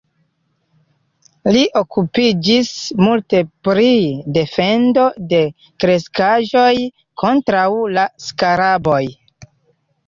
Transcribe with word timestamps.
Li 1.55 1.61
okupiĝis 1.81 2.71
multe 3.05 3.43
pri 3.69 3.93
defendo 4.39 5.05
de 5.35 5.43
kreskaĵoj 5.85 6.75
kontraŭ 7.25 7.69
la 8.01 8.11
skaraboj. 8.29 9.03